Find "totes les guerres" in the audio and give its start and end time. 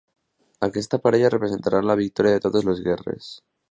2.49-3.35